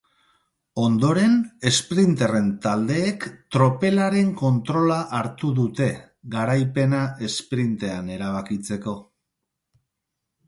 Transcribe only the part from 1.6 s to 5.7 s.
esprinterren taldeek tropelaren kontrola hartu